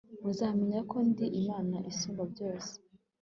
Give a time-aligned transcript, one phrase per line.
[0.23, 2.71] muzamenya ko ndi imana isumba byose